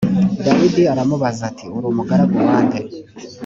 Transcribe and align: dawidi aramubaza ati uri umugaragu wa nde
dawidi 0.45 0.83
aramubaza 0.93 1.41
ati 1.49 1.65
uri 1.77 1.85
umugaragu 1.91 2.35
wa 2.47 2.57
nde 2.65 2.79